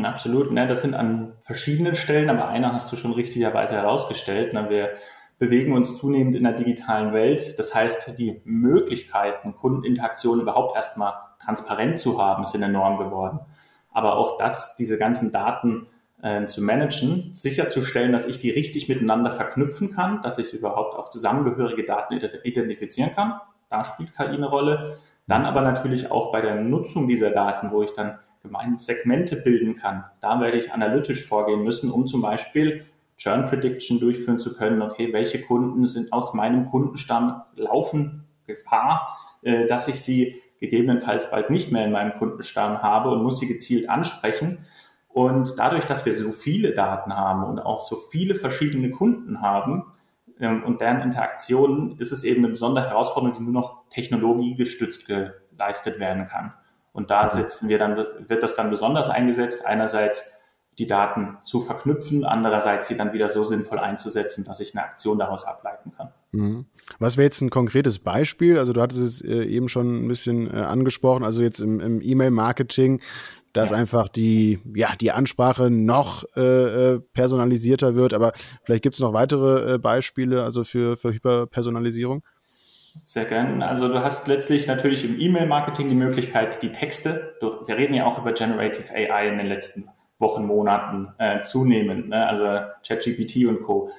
[0.03, 4.53] Absolut, ne, das sind an verschiedenen Stellen, aber einer hast du schon richtigerweise herausgestellt.
[4.53, 4.91] Ne, wir
[5.39, 7.59] bewegen uns zunehmend in der digitalen Welt.
[7.59, 13.41] Das heißt, die Möglichkeiten, Kundeninteraktion überhaupt erstmal transparent zu haben, sind enorm geworden.
[13.93, 15.87] Aber auch das, diese ganzen Daten
[16.23, 21.09] äh, zu managen, sicherzustellen, dass ich die richtig miteinander verknüpfen kann, dass ich überhaupt auch
[21.09, 23.41] zusammengehörige Daten identifizieren kann.
[23.71, 24.99] Da spielt KI eine Rolle.
[25.27, 29.75] Dann aber natürlich auch bei der Nutzung dieser Daten, wo ich dann gemeine Segmente bilden
[29.75, 30.05] kann.
[30.21, 32.87] Da werde ich analytisch vorgehen müssen, um zum Beispiel
[33.19, 34.81] Churn Prediction durchführen zu können.
[34.81, 41.51] Okay, welche Kunden sind aus meinem Kundenstamm laufen Gefahr, äh, dass ich sie gegebenenfalls bald
[41.51, 44.67] nicht mehr in meinem Kundenstamm habe und muss sie gezielt ansprechen.
[45.09, 49.85] Und dadurch, dass wir so viele Daten haben und auch so viele verschiedene Kunden haben
[50.41, 55.99] ähm, und deren Interaktionen, ist es eben eine besondere Herausforderung, die nur noch technologiegestützt geleistet
[55.99, 56.53] werden kann.
[56.93, 59.67] Und da setzen wir dann, wird das dann besonders eingesetzt.
[59.67, 60.38] Einerseits
[60.79, 65.19] die Daten zu verknüpfen, andererseits sie dann wieder so sinnvoll einzusetzen, dass ich eine Aktion
[65.19, 66.11] daraus ableiten kann.
[66.31, 66.67] Mhm.
[66.99, 68.59] Was wäre jetzt ein konkretes Beispiel?
[68.59, 72.01] Also du hattest es äh, eben schon ein bisschen äh, angesprochen, also jetzt im, im
[72.01, 73.01] E-Mail-Marketing,
[73.53, 73.77] dass ja.
[73.77, 79.13] einfach die, ja, die Ansprache noch äh, äh personalisierter wird, aber vielleicht gibt es noch
[79.13, 82.23] weitere Beispiele also für, für Hyperpersonalisierung?
[83.05, 83.67] Sehr gerne.
[83.67, 88.19] Also du hast letztlich natürlich im E-Mail-Marketing die Möglichkeit, die Texte, wir reden ja auch
[88.19, 89.89] über Generative AI in den letzten
[90.19, 92.27] Wochen, Monaten äh, zunehmend, ne?
[92.27, 92.45] also
[92.87, 93.91] ChatGPT und Co.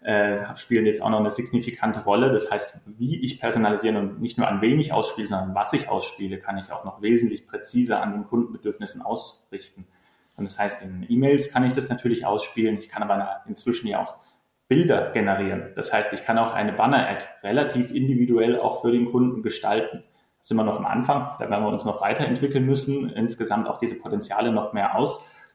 [0.00, 2.30] äh, spielen jetzt auch noch eine signifikante Rolle.
[2.30, 5.88] Das heißt, wie ich personalisieren und nicht nur an wen ich ausspiele, sondern was ich
[5.88, 9.86] ausspiele, kann ich auch noch wesentlich präziser an den Kundenbedürfnissen ausrichten.
[10.36, 12.78] Und das heißt, in E-Mails kann ich das natürlich ausspielen.
[12.78, 14.16] Ich kann aber inzwischen ja auch
[14.68, 15.72] Bilder generieren.
[15.74, 20.04] Das heißt, ich kann auch eine Banner-Ad relativ individuell auch für den Kunden gestalten.
[20.42, 23.96] Sind wir noch am Anfang, da werden wir uns noch weiterentwickeln müssen, insgesamt auch diese
[23.96, 24.94] Potenziale noch mehr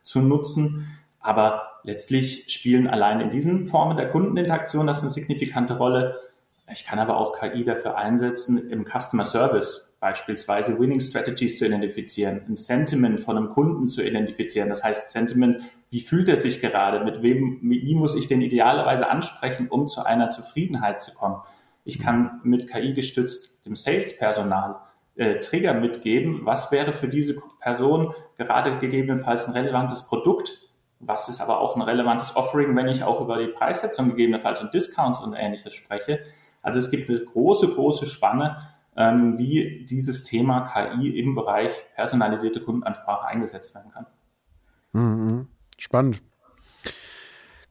[0.03, 0.87] auszunutzen.
[1.19, 6.19] Aber letztlich spielen allein in diesen Formen der Kundeninteraktion das eine signifikante Rolle.
[6.71, 12.41] Ich kann aber auch KI dafür einsetzen, im Customer Service beispielsweise Winning Strategies zu identifizieren,
[12.47, 14.69] ein Sentiment von einem Kunden zu identifizieren.
[14.69, 15.61] Das heißt, Sentiment,
[15.91, 20.05] wie fühlt er sich gerade, mit wem, wie muss ich den idealerweise ansprechen, um zu
[20.05, 21.41] einer Zufriedenheit zu kommen.
[21.85, 24.75] Ich kann mit KI gestützt dem Sales-Personal
[25.15, 31.41] äh, Trigger mitgeben, was wäre für diese Person gerade gegebenenfalls ein relevantes Produkt, was ist
[31.41, 35.33] aber auch ein relevantes Offering, wenn ich auch über die Preissetzung gegebenenfalls und Discounts und
[35.33, 36.23] ähnliches spreche.
[36.61, 38.57] Also es gibt eine große, große Spanne,
[38.95, 44.05] ähm, wie dieses Thema KI im Bereich personalisierte Kundenansprache eingesetzt werden kann.
[44.93, 45.47] Mhm.
[45.77, 46.21] Spannend.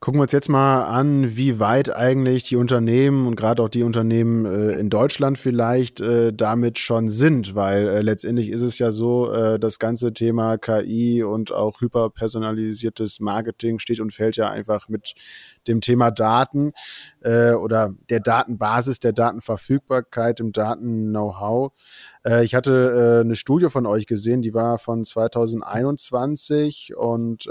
[0.02, 3.84] Gucken wir uns jetzt mal an, wie weit eigentlich die Unternehmen und gerade auch die
[3.84, 8.90] Unternehmen äh, in Deutschland vielleicht äh, damit schon sind, weil äh, letztendlich ist es ja
[8.90, 14.88] so, äh, das ganze Thema KI und auch hyperpersonalisiertes Marketing steht und fällt ja einfach
[14.88, 15.14] mit
[15.68, 16.72] dem Thema Daten
[17.20, 21.70] äh, oder der Datenbasis, der Datenverfügbarkeit, dem Daten-Know-how.
[22.26, 27.46] Äh, ich hatte eine Studie von euch gesehen, die war von 2021 und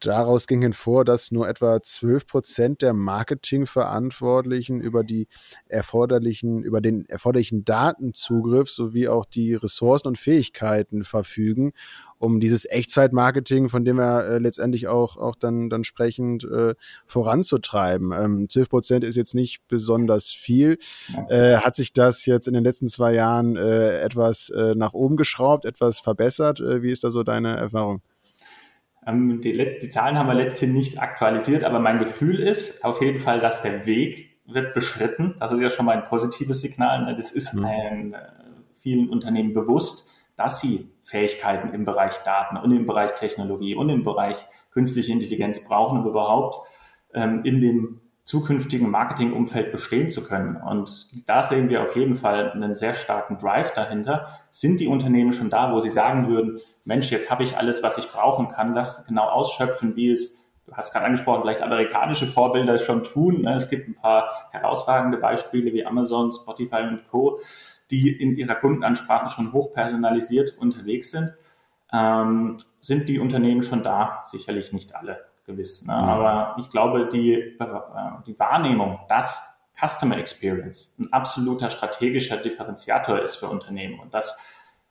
[0.00, 5.26] Daraus ging hervor, dass nur etwa 12 Prozent der Marketingverantwortlichen über die
[5.66, 11.72] erforderlichen, über den erforderlichen Datenzugriff sowie auch die Ressourcen und Fähigkeiten verfügen,
[12.18, 18.12] um dieses Echtzeitmarketing, von dem wir äh, letztendlich auch, auch dann, dann sprechend äh, voranzutreiben.
[18.12, 20.78] Ähm, 12 Prozent ist jetzt nicht besonders viel.
[21.28, 25.16] Äh, hat sich das jetzt in den letzten zwei Jahren äh, etwas äh, nach oben
[25.16, 26.60] geschraubt, etwas verbessert?
[26.60, 28.00] Äh, wie ist da so deine Erfahrung?
[29.08, 33.18] Ähm, die, die, Zahlen haben wir letzthin nicht aktualisiert, aber mein Gefühl ist auf jeden
[33.18, 35.34] Fall, dass der Weg wird beschritten.
[35.40, 37.06] Das ist ja schon mal ein positives Signal.
[37.06, 37.16] Ne?
[37.16, 37.64] Das ist mhm.
[37.64, 38.18] ein, äh,
[38.74, 44.04] vielen Unternehmen bewusst, dass sie Fähigkeiten im Bereich Daten und im Bereich Technologie und im
[44.04, 46.68] Bereich künstliche Intelligenz brauchen, um überhaupt
[47.14, 50.56] ähm, in dem zukünftigen Marketingumfeld bestehen zu können.
[50.56, 54.28] Und da sehen wir auf jeden Fall einen sehr starken Drive dahinter.
[54.50, 57.96] Sind die Unternehmen schon da, wo sie sagen würden, Mensch, jetzt habe ich alles, was
[57.96, 62.78] ich brauchen kann, das genau ausschöpfen, wie es, du hast gerade angesprochen, vielleicht amerikanische Vorbilder
[62.78, 63.40] schon tun.
[63.40, 63.54] Ne?
[63.54, 67.40] Es gibt ein paar herausragende Beispiele wie Amazon, Spotify und Co.,
[67.90, 71.32] die in ihrer Kundenansprache schon hochpersonalisiert unterwegs sind.
[71.90, 74.22] Ähm, sind die Unternehmen schon da?
[74.26, 75.84] Sicherlich nicht alle gewiss.
[75.84, 75.94] Ne?
[75.94, 76.04] Mhm.
[76.04, 77.56] Aber ich glaube, die, äh,
[78.26, 84.38] die Wahrnehmung, dass Customer Experience ein absoluter strategischer Differenziator ist für Unternehmen und dass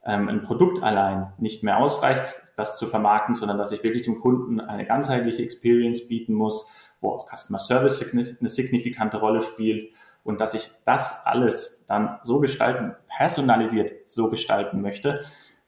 [0.05, 4.19] ähm, ein Produkt allein nicht mehr ausreicht, das zu vermarkten, sondern dass ich wirklich dem
[4.19, 6.69] Kunden eine ganzheitliche Experience bieten muss,
[7.01, 9.93] wo auch Customer Service eine signifikante Rolle spielt
[10.23, 15.25] und dass ich das alles dann so gestalten, personalisiert so gestalten möchte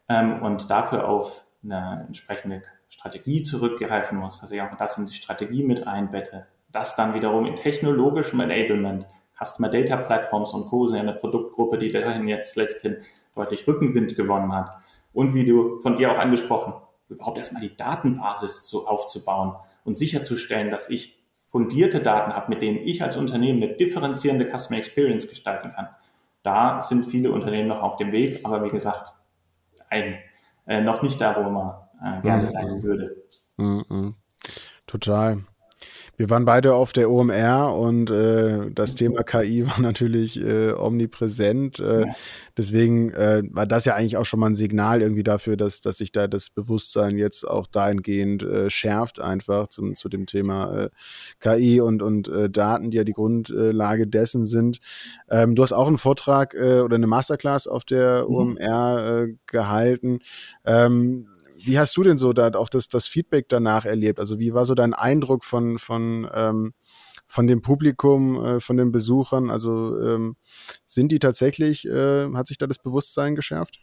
[0.08, 2.62] ähm, und dafür auf eine entsprechende
[3.00, 6.48] Strategie zurückgreifen muss, dass ich auch das in die Strategie mit einbette.
[6.70, 9.06] Das dann wiederum in technologischem Enablement,
[9.42, 10.86] Customer Data Platforms und Co.
[10.86, 12.98] sind eine Produktgruppe, die dahin jetzt letzthin
[13.36, 14.72] deutlich Rückenwind gewonnen hat.
[15.14, 16.74] Und wie du von dir auch angesprochen,
[17.08, 22.80] überhaupt erstmal die Datenbasis zu, aufzubauen und sicherzustellen, dass ich fundierte Daten habe, mit denen
[22.80, 25.88] ich als Unternehmen eine differenzierende Customer Experience gestalten kann.
[26.44, 29.14] Da sind viele Unternehmen noch auf dem Weg, aber wie gesagt,
[29.90, 30.18] ein,
[30.68, 32.48] äh, noch nicht da, wo man äh, gerne mhm.
[32.48, 33.16] sein würde.
[33.58, 34.14] Mhm.
[34.88, 35.44] Total.
[36.20, 41.80] Wir waren beide auf der OMR und äh, das Thema KI war natürlich äh, omnipräsent.
[41.80, 42.14] Äh, ja.
[42.58, 45.96] Deswegen äh, war das ja eigentlich auch schon mal ein Signal irgendwie dafür, dass, dass
[45.96, 50.90] sich da das Bewusstsein jetzt auch dahingehend äh, schärft, einfach zum, zu dem Thema äh,
[51.40, 54.80] KI und, und äh, Daten, die ja die Grundlage dessen sind.
[55.30, 58.36] Ähm, du hast auch einen Vortrag äh, oder eine Masterclass auf der mhm.
[58.36, 60.20] OMR äh, gehalten.
[60.66, 61.28] Ähm,
[61.65, 64.19] wie hast du denn so da auch das, das Feedback danach erlebt?
[64.19, 66.74] Also wie war so dein Eindruck von, von, ähm,
[67.26, 69.50] von dem Publikum, äh, von den Besuchern?
[69.50, 70.36] Also ähm,
[70.86, 73.80] sind die tatsächlich, äh, hat sich da das Bewusstsein geschärft?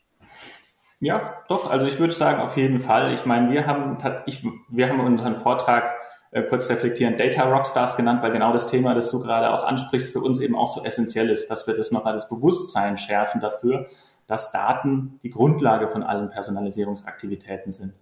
[0.98, 1.70] Ja, doch.
[1.70, 3.12] Also ich würde sagen, auf jeden Fall.
[3.12, 5.94] Ich meine, wir haben, ich, wir haben unseren Vortrag
[6.30, 10.12] äh, kurz reflektieren Data Rockstars genannt, weil genau das Thema, das du gerade auch ansprichst,
[10.12, 13.88] für uns eben auch so essentiell ist, dass wir das nochmal das Bewusstsein schärfen dafür,
[14.26, 17.94] dass Daten die Grundlage von allen Personalisierungsaktivitäten sind.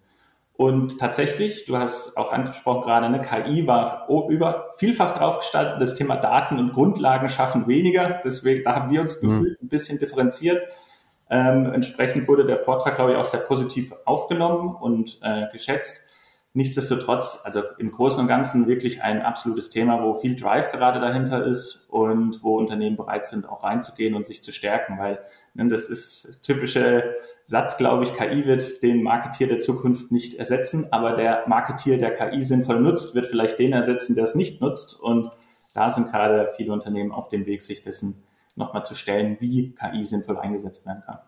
[0.57, 6.17] Und tatsächlich, du hast auch angesprochen gerade, eine KI war über vielfach draufgestaltet, das Thema
[6.17, 8.21] Daten und Grundlagen schaffen weniger.
[8.25, 9.29] Deswegen, da haben wir uns mhm.
[9.29, 10.63] gefühlt ein bisschen differenziert.
[11.29, 16.04] Ähm, entsprechend wurde der Vortrag, glaube ich, auch sehr positiv aufgenommen und äh, geschätzt.
[16.57, 21.45] Nichtsdestotrotz, also im Großen und Ganzen wirklich ein absolutes Thema, wo viel Drive gerade dahinter
[21.45, 25.19] ist und wo Unternehmen bereit sind, auch reinzugehen und sich zu stärken, weil
[25.55, 30.87] ne, das ist typische Satz, glaube ich, KI wird den Marketier der Zukunft nicht ersetzen,
[30.93, 35.01] aber der Marketier, der KI sinnvoll nutzt, wird vielleicht den ersetzen, der es nicht nutzt.
[35.01, 35.29] Und
[35.75, 38.23] da sind gerade viele Unternehmen auf dem Weg, sich dessen
[38.55, 41.19] nochmal zu stellen, wie KI sinnvoll eingesetzt werden kann.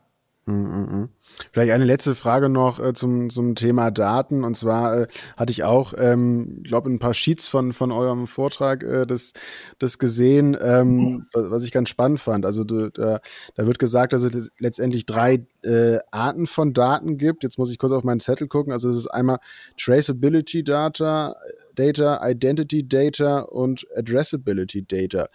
[0.49, 1.09] Mm, mm, mm.
[1.53, 4.45] Vielleicht eine letzte Frage noch äh, zum, zum Thema Daten.
[4.45, 5.07] Und zwar äh,
[5.37, 9.33] hatte ich auch, ähm, glaube ein paar Sheets von, von eurem Vortrag äh, das,
[9.81, 12.47] das gesehen, ähm, was ich ganz spannend fand.
[12.47, 17.43] Also da, da wird gesagt, dass es letztendlich drei äh, Arten von Daten gibt.
[17.43, 18.73] Jetzt muss ich kurz auf meinen Zettel gucken.
[18.73, 19.41] Also es ist einmal
[19.77, 21.35] Traceability Data,
[21.75, 25.27] Data, Identity Data und Addressability Data.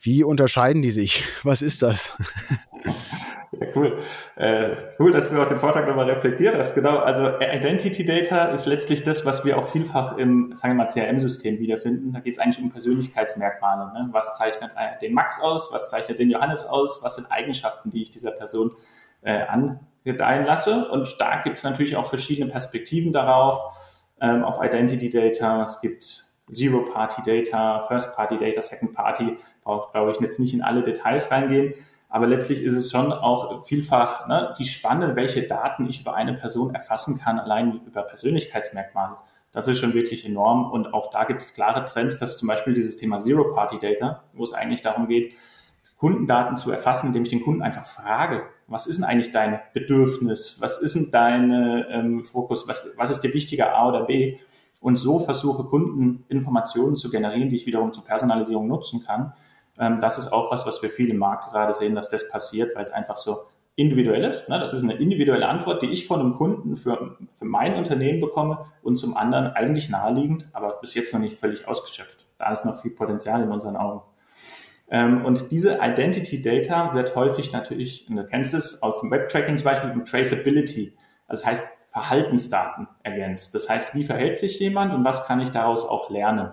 [0.00, 1.24] Wie unterscheiden die sich?
[1.42, 2.16] Was ist das?
[3.60, 3.98] Ja, cool.
[4.36, 6.74] Äh, cool, dass du auch den Vortrag nochmal reflektiert hast.
[6.74, 10.86] Genau, also Identity Data ist letztlich das, was wir auch vielfach im, sagen wir mal,
[10.86, 12.14] CRM-System wiederfinden.
[12.14, 13.92] Da geht es eigentlich um Persönlichkeitsmerkmale.
[13.92, 14.08] Ne?
[14.12, 15.70] Was zeichnet den Max aus?
[15.70, 17.02] Was zeichnet den Johannes aus?
[17.02, 18.72] Was sind Eigenschaften, die ich dieser Person
[19.20, 20.88] äh, angedeihen lasse?
[20.88, 23.76] Und da gibt es natürlich auch verschiedene Perspektiven darauf,
[24.22, 25.62] ähm, auf Identity Data.
[25.64, 29.36] Es gibt Zero-Party-Data, First-Party-Data, Second-Party.
[29.62, 31.74] Brauche, ich, jetzt nicht in alle Details reingehen.
[32.12, 36.34] Aber letztlich ist es schon auch vielfach ne, die Spanne, welche Daten ich über eine
[36.34, 39.16] Person erfassen kann, allein über Persönlichkeitsmerkmale.
[39.50, 40.70] Das ist schon wirklich enorm.
[40.70, 44.52] Und auch da gibt es klare Trends, dass zum Beispiel dieses Thema Zero-Party-Data, wo es
[44.52, 45.32] eigentlich darum geht,
[45.96, 50.60] Kundendaten zu erfassen, indem ich den Kunden einfach frage, was ist denn eigentlich dein Bedürfnis?
[50.60, 51.50] Was ist denn dein
[51.88, 52.68] ähm, Fokus?
[52.68, 54.36] Was, was ist dir wichtiger, A oder B?
[54.82, 59.32] Und so versuche Kunden Informationen zu generieren, die ich wiederum zur Personalisierung nutzen kann
[59.78, 62.74] ähm, das ist auch was, was wir viel im Markt gerade sehen, dass das passiert,
[62.74, 63.42] weil es einfach so
[63.74, 64.48] individuell ist.
[64.48, 64.58] Ne?
[64.58, 68.66] Das ist eine individuelle Antwort, die ich von einem Kunden für, für mein Unternehmen bekomme
[68.82, 72.26] und zum anderen eigentlich naheliegend, aber bis jetzt noch nicht völlig ausgeschöpft.
[72.38, 74.02] Da ist noch viel Potenzial in unseren Augen.
[74.90, 79.56] Ähm, und diese Identity Data wird häufig natürlich, und du kennst es aus dem Web-Tracking
[79.56, 80.94] zum Beispiel, mit Traceability.
[81.28, 83.54] Das heißt, Verhaltensdaten ergänzt.
[83.54, 86.52] Das heißt, wie verhält sich jemand und was kann ich daraus auch lernen?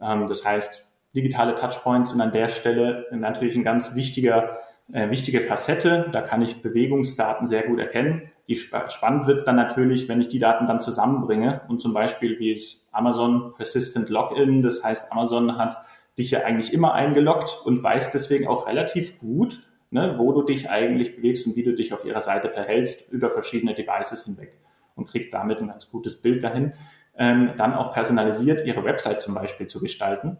[0.00, 4.58] Ähm, das heißt, digitale Touchpoints sind an der Stelle natürlich ein ganz wichtiger,
[4.92, 6.08] äh, wichtige Facette.
[6.12, 8.30] Da kann ich Bewegungsdaten sehr gut erkennen.
[8.48, 11.92] Die sp spannend wird es dann natürlich, wenn ich die Daten dann zusammenbringe und zum
[11.92, 15.76] Beispiel wie es Amazon Persistent Login, das heißt Amazon hat
[16.16, 20.70] dich ja eigentlich immer eingeloggt und weiß deswegen auch relativ gut, ne, wo du dich
[20.70, 24.56] eigentlich bewegst und wie du dich auf ihrer Seite verhältst über verschiedene Devices hinweg
[24.94, 26.72] und kriegt damit ein ganz gutes Bild dahin.
[27.18, 30.38] Ähm, dann auch personalisiert ihre Website zum Beispiel zu gestalten.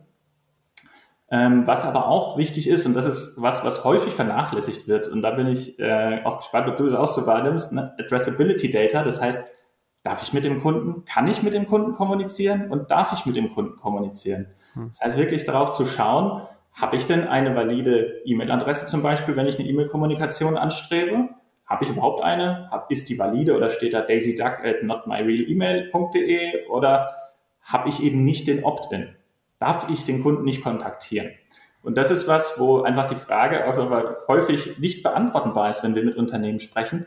[1.29, 5.23] Ähm, was aber auch wichtig ist, und das ist was, was häufig vernachlässigt wird, und
[5.23, 7.93] da bin ich äh, auch gespannt, ob du das auch so wahrnimmst, ne?
[7.99, 9.45] Addressability Data, das heißt,
[10.05, 13.35] darf ich mit dem Kunden, kann ich mit dem Kunden kommunizieren und darf ich mit
[13.35, 14.47] dem Kunden kommunizieren?
[14.75, 14.91] Hm.
[14.91, 19.49] Das heißt, wirklich darauf zu schauen, habe ich denn eine valide E-Mail-Adresse zum Beispiel, wenn
[19.49, 21.31] ich eine E-Mail-Kommunikation anstrebe?
[21.67, 22.71] Habe ich überhaupt eine?
[22.89, 27.11] Ist die valide oder steht da daisyduck at notmyrealemail.de oder
[27.63, 29.16] habe ich eben nicht den Opt-in?
[29.59, 31.31] Darf ich den Kunden nicht kontaktieren?
[31.83, 36.05] Und das ist was, wo einfach die Frage auch häufig nicht beantwortbar ist, wenn wir
[36.05, 37.07] mit Unternehmen sprechen.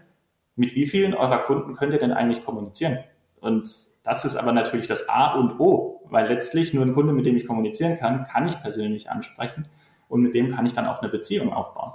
[0.55, 2.99] Mit wie vielen eurer Kunden könnt ihr denn eigentlich kommunizieren?
[3.41, 3.69] Und
[4.03, 7.35] das ist aber natürlich das A und O, weil letztlich nur ein Kunde, mit dem
[7.35, 9.67] ich kommunizieren kann, kann ich persönlich ansprechen
[10.07, 11.93] und mit dem kann ich dann auch eine Beziehung aufbauen.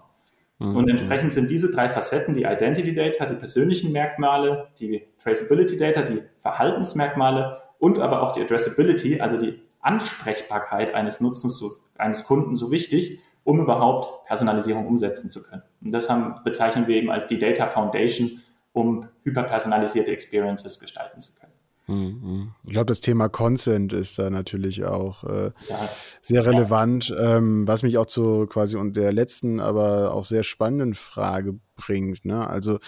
[0.58, 0.76] Mhm.
[0.76, 6.02] Und entsprechend sind diese drei Facetten, die Identity Data, die persönlichen Merkmale, die Traceability Data,
[6.02, 12.56] die Verhaltensmerkmale und aber auch die Addressability, also die Ansprechbarkeit eines Nutzens, so, eines Kunden
[12.56, 15.62] so wichtig, um überhaupt Personalisierung umsetzen zu können.
[15.82, 18.40] Und das haben, bezeichnen wir eben als die Data Foundation,
[18.72, 21.52] um hyperpersonalisierte Experiences gestalten zu können.
[21.86, 22.52] Mhm.
[22.64, 25.88] Ich glaube, das Thema Consent ist da natürlich auch äh, ja.
[26.22, 27.36] sehr relevant, ja.
[27.36, 32.24] ähm, was mich auch zu quasi und der letzten, aber auch sehr spannenden Frage bringt.
[32.24, 32.48] Ne?
[32.48, 32.78] Also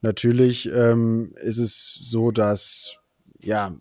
[0.00, 2.96] natürlich ähm, ist es so, dass
[3.38, 3.72] ja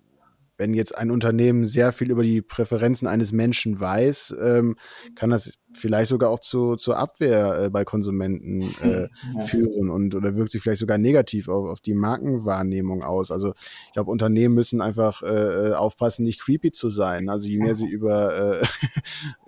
[0.59, 4.75] wenn jetzt ein Unternehmen sehr viel über die Präferenzen eines Menschen weiß, ähm,
[5.15, 9.07] kann das vielleicht sogar auch zu, zur Abwehr äh, bei Konsumenten äh,
[9.45, 13.31] führen und oder wirkt sich vielleicht sogar negativ auf, auf die Markenwahrnehmung aus.
[13.31, 13.53] Also
[13.87, 17.29] ich glaube, Unternehmen müssen einfach äh, aufpassen, nicht creepy zu sein.
[17.29, 18.65] Also je mehr sie über, äh,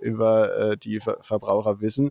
[0.00, 2.10] über äh, die Ver Verbraucher wissen.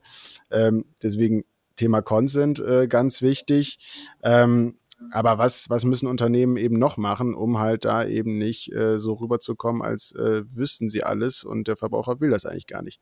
[0.52, 1.44] Ähm, deswegen
[1.76, 3.80] Thema Consent äh, ganz wichtig.
[4.22, 4.76] Ähm,
[5.12, 9.14] aber was, was müssen Unternehmen eben noch machen, um halt da eben nicht äh, so
[9.14, 13.02] rüberzukommen, als äh, wüssten sie alles und der Verbraucher will das eigentlich gar nicht?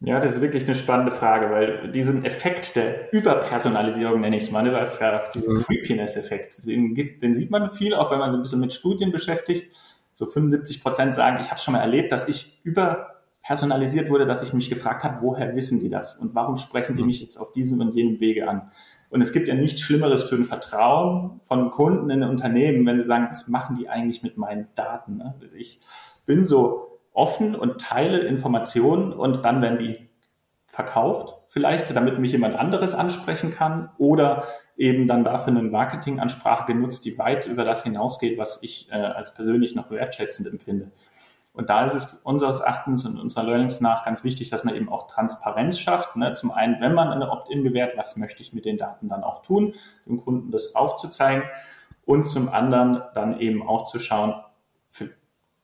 [0.00, 4.50] Ja, das ist wirklich eine spannende Frage, weil diesen Effekt der Überpersonalisierung, nenne ich es
[4.50, 5.62] mal, ne, das ist ja diesen mhm.
[5.62, 9.74] Creepiness-Effekt, den, den sieht man viel, auch wenn man sich ein bisschen mit Studien beschäftigt.
[10.16, 14.42] So 75 Prozent sagen, ich habe es schon mal erlebt, dass ich überpersonalisiert wurde, dass
[14.42, 17.08] ich mich gefragt habe, woher wissen die das und warum sprechen die mhm.
[17.08, 18.70] mich jetzt auf diesem und jenem Wege an?
[19.10, 23.04] Und es gibt ja nichts Schlimmeres für ein Vertrauen von Kunden in Unternehmen, wenn sie
[23.04, 25.18] sagen, was machen die eigentlich mit meinen Daten?
[25.18, 25.34] Ne?
[25.56, 25.80] Ich
[26.26, 30.08] bin so offen und teile Informationen und dann werden die
[30.66, 34.44] verkauft, vielleicht, damit mich jemand anderes ansprechen kann oder
[34.76, 39.32] eben dann dafür eine Marketingansprache genutzt, die weit über das hinausgeht, was ich äh, als
[39.32, 40.92] persönlich noch wertschätzend empfinde.
[41.56, 44.90] Und da ist es unseres Erachtens und unserer Learnings nach ganz wichtig, dass man eben
[44.90, 46.14] auch Transparenz schafft.
[46.14, 46.34] Ne?
[46.34, 49.40] Zum einen, wenn man eine Opt-in gewährt, was möchte ich mit den Daten dann auch
[49.40, 51.44] tun, dem Kunden das aufzuzeigen
[52.04, 54.34] und zum anderen dann eben auch zu schauen,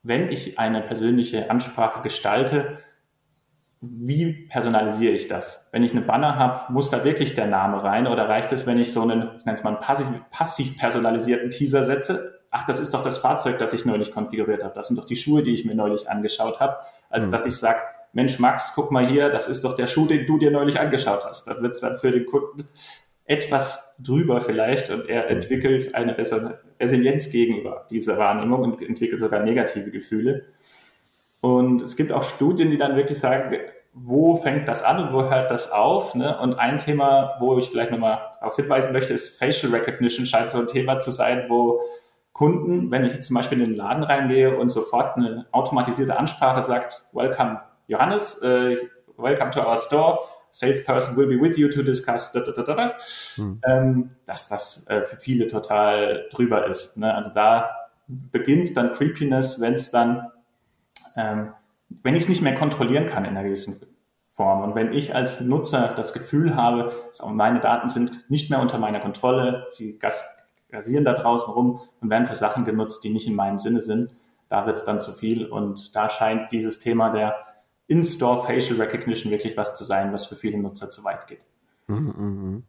[0.03, 2.79] wenn ich eine persönliche Ansprache gestalte,
[3.83, 5.69] wie personalisiere ich das?
[5.73, 8.79] Wenn ich eine Banner habe, muss da wirklich der Name rein oder reicht es, wenn
[8.79, 12.42] ich so einen, ich nenne es mal einen passiv, passiv personalisierten Teaser setze?
[12.55, 14.75] Ach, das ist doch das Fahrzeug, das ich neulich konfiguriert habe.
[14.75, 16.77] Das sind doch die Schuhe, die ich mir neulich angeschaut habe.
[17.09, 17.33] Als mhm.
[17.33, 17.81] dass ich sage,
[18.13, 21.25] Mensch, Max, guck mal hier, das ist doch der Schuh, den du dir neulich angeschaut
[21.25, 21.47] hast.
[21.47, 22.69] Das wird es dann für den Kunden
[23.25, 25.37] etwas drüber vielleicht und er mhm.
[25.37, 26.15] entwickelt eine
[26.79, 30.45] Resilienz gegenüber dieser Wahrnehmung und entwickelt sogar negative Gefühle.
[31.41, 33.57] Und es gibt auch Studien, die dann wirklich sagen,
[33.95, 36.15] wo fängt das an und wo hört das auf?
[36.15, 36.39] Ne?
[36.39, 40.59] Und ein Thema, wo ich vielleicht nochmal darauf hinweisen möchte, ist Facial Recognition scheint so
[40.59, 41.81] ein Thema zu sein, wo
[42.33, 47.09] Kunden, wenn ich zum Beispiel in den Laden reingehe und sofort eine automatisierte Ansprache sagt,
[47.13, 48.75] Welcome Johannes, uh,
[49.17, 50.19] welcome to our store,
[50.51, 52.95] salesperson will be with you to discuss, da, da, da, da,
[53.35, 53.61] hm.
[53.69, 56.97] ähm, dass das äh, für viele total drüber ist.
[56.97, 57.13] Ne?
[57.15, 57.71] Also da
[58.09, 60.31] beginnt dann Creepiness, wenn es dann,
[61.17, 61.53] ähm,
[62.03, 63.81] wenn ich es nicht mehr kontrollieren kann in einer gewissen
[64.31, 64.63] Form.
[64.63, 66.93] Und wenn ich als Nutzer das Gefühl habe,
[67.31, 69.99] meine Daten sind nicht mehr unter meiner Kontrolle, sie
[70.73, 74.11] gasieren da draußen rum und werden für Sachen genutzt, die nicht in meinem Sinne sind,
[74.49, 75.47] da wird es dann zu viel.
[75.47, 77.37] Und da scheint dieses Thema der
[77.87, 81.45] in-Store Facial Recognition wirklich was zu sein, was für viele Nutzer zu weit geht.
[81.87, 82.63] Mhm, mh.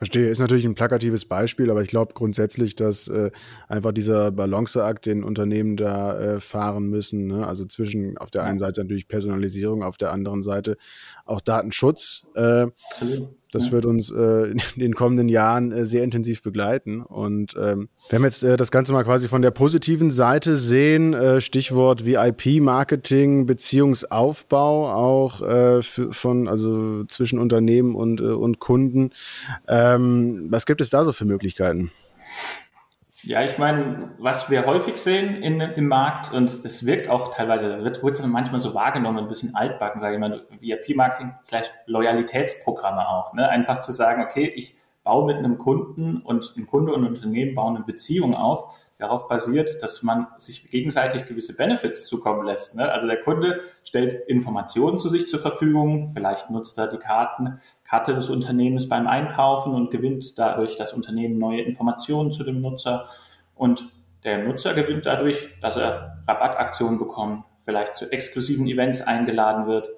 [0.00, 3.30] Verstehe, ist natürlich ein plakatives Beispiel, aber ich glaube grundsätzlich, dass äh,
[3.68, 7.46] einfach dieser Balanceakt, den Unternehmen da äh, fahren müssen, ne?
[7.46, 10.78] also zwischen auf der einen Seite natürlich Personalisierung, auf der anderen Seite
[11.26, 12.22] auch Datenschutz.
[12.34, 12.68] Äh,
[13.50, 13.72] das ja.
[13.72, 17.02] wird uns äh, in den kommenden Jahren äh, sehr intensiv begleiten.
[17.02, 21.14] Und ähm, wenn wir jetzt äh, das Ganze mal quasi von der positiven Seite sehen,
[21.14, 29.10] äh, Stichwort VIP-Marketing, Beziehungsaufbau auch äh, für, von also zwischen Unternehmen und, äh, und Kunden.
[29.68, 31.90] Ähm, was gibt es da so für Möglichkeiten?
[33.22, 37.84] Ja, ich meine, was wir häufig sehen in, im Markt und es wirkt auch teilweise,
[37.84, 43.34] wird, wird manchmal so wahrgenommen, ein bisschen altbacken, sage ich mal, VIP-Marketing slash Loyalitätsprogramme auch.
[43.34, 43.48] Ne?
[43.48, 47.54] Einfach zu sagen, okay, ich baue mit einem Kunden und ein Kunde und ein Unternehmen
[47.54, 52.76] bauen eine Beziehung auf, darauf basiert, dass man sich gegenseitig gewisse Benefits zukommen lässt.
[52.76, 52.90] Ne?
[52.90, 58.14] Also der Kunde stellt Informationen zu sich zur Verfügung, vielleicht nutzt er die Karten, Karte
[58.14, 63.08] des Unternehmens beim Einkaufen und gewinnt dadurch das Unternehmen neue Informationen zu dem Nutzer.
[63.56, 63.84] Und
[64.22, 69.88] der Nutzer gewinnt dadurch, dass er Rabattaktionen bekommt, vielleicht zu exklusiven Events eingeladen wird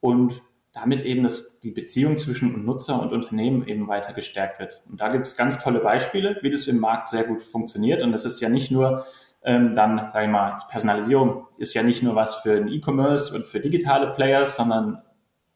[0.00, 4.82] und damit eben das, die Beziehung zwischen Nutzer und Unternehmen eben weiter gestärkt wird.
[4.90, 8.02] Und da gibt es ganz tolle Beispiele, wie das im Markt sehr gut funktioniert.
[8.02, 9.06] Und das ist ja nicht nur
[9.44, 13.46] ähm, dann, sage ich mal, Personalisierung ist ja nicht nur was für den E-Commerce und
[13.46, 15.00] für digitale Players, sondern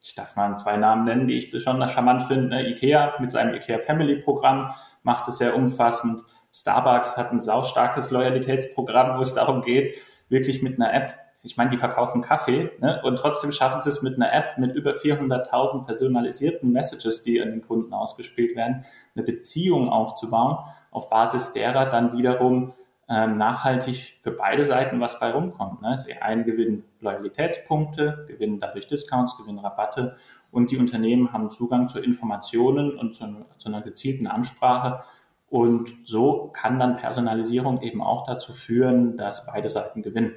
[0.03, 2.49] ich darf mal zwei Namen nennen, die ich besonders charmant finde.
[2.49, 2.71] Ne?
[2.71, 6.23] IKEA mit seinem IKEA Family Programm macht es sehr umfassend.
[6.53, 9.95] Starbucks hat ein saustarkes Loyalitätsprogramm, wo es darum geht,
[10.29, 13.01] wirklich mit einer App ich meine, die verkaufen Kaffee ne?
[13.03, 17.51] und trotzdem schaffen sie es mit einer App mit über 400.000 personalisierten Messages, die an
[17.51, 18.85] den Kunden ausgespielt werden,
[19.15, 20.59] eine Beziehung aufzubauen,
[20.91, 22.75] auf Basis derer dann wiederum
[23.11, 25.83] ähm, nachhaltig für beide Seiten was bei rumkommt.
[25.83, 25.99] Ne?
[25.99, 30.17] Sie einen gewinnen Loyalitätspunkte, gewinnen dadurch Discounts, gewinnen Rabatte
[30.53, 33.25] und die Unternehmen haben Zugang zu Informationen und zu,
[33.59, 35.03] zu einer gezielten Ansprache.
[35.49, 40.35] Und so kann dann Personalisierung eben auch dazu führen, dass beide Seiten gewinnen.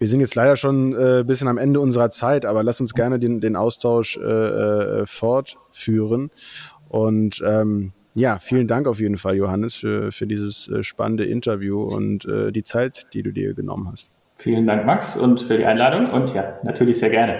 [0.00, 2.94] Wir sind jetzt leider schon ein äh, bisschen am Ende unserer Zeit, aber lass uns
[2.94, 6.30] gerne den, den Austausch äh, äh, fortführen.
[6.88, 11.82] Und ähm, ja, vielen Dank auf jeden Fall, Johannes, für, für dieses äh, spannende Interview
[11.82, 14.10] und äh, die Zeit, die du dir genommen hast.
[14.34, 16.10] Vielen Dank, Max, und für die Einladung.
[16.10, 17.38] Und ja, natürlich sehr gerne.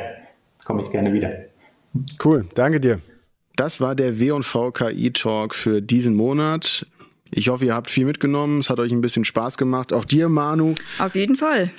[0.65, 1.33] Komme ich gerne wieder.
[2.23, 3.01] Cool, danke dir.
[3.57, 6.87] das war der W&V KI Talk für diesen Monat.
[7.31, 8.61] Ich hoffe, ihr habt viel mitgenommen.
[8.61, 9.93] Es hat euch ein bisschen Spaß gemacht.
[9.93, 10.75] Auch dir, Manu.
[10.99, 11.71] Auf jeden Fall.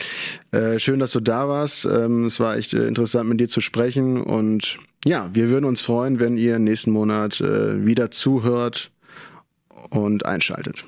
[0.51, 1.85] Äh, schön, dass du da warst.
[1.85, 4.21] Ähm, es war echt äh, interessant, mit dir zu sprechen.
[4.21, 8.91] Und ja, wir würden uns freuen, wenn ihr nächsten Monat äh, wieder zuhört
[9.89, 10.85] und einschaltet.